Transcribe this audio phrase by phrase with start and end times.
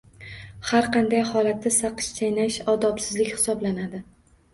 [0.69, 4.01] Har qanday holatda saqich chaynash odobsizlik hisoblanadi.